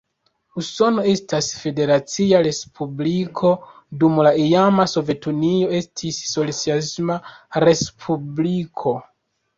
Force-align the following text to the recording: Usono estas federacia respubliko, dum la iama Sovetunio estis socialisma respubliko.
Usono 0.59 1.01
estas 1.09 1.49
federacia 1.65 2.39
respubliko, 2.47 3.51
dum 4.05 4.17
la 4.29 4.31
iama 4.47 4.87
Sovetunio 4.95 5.69
estis 5.81 6.19
socialisma 6.33 7.19
respubliko. 7.69 8.97